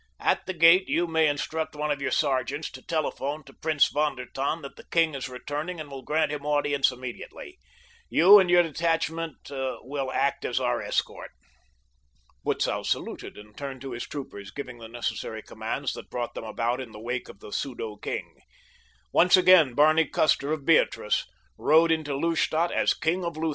[0.19, 4.15] "At the gate you may instruct one of your sergeants to telephone to Prince von
[4.15, 7.59] der Tann that the king is returning and will grant him audience immediately.
[8.09, 11.29] You and your detachment will act as our escort."
[12.43, 16.81] Butzow saluted and turned to his troopers, giving the necessary commands that brought them about
[16.81, 18.41] in the wake of the pseudo king.
[19.13, 21.27] Once again Barney Custer, of Beatrice,
[21.59, 23.49] rode into Lustadt as king of Lutha.